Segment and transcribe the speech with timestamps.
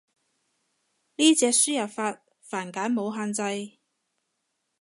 [1.17, 3.77] 呢隻輸入法繁簡冇限制